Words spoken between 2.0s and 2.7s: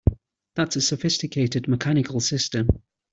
system!